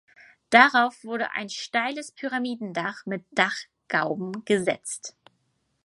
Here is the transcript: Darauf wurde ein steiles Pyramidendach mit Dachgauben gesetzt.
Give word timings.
Darauf 0.49 1.03
wurde 1.03 1.29
ein 1.33 1.47
steiles 1.51 2.11
Pyramidendach 2.11 3.05
mit 3.05 3.23
Dachgauben 3.29 4.43
gesetzt. 4.45 5.15